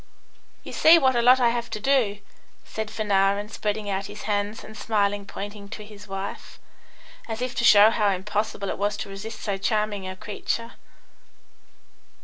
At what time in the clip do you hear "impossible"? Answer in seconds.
8.09-8.69